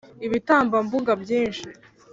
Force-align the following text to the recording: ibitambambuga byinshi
ibitambambuga 0.25 1.11
byinshi 1.23 1.67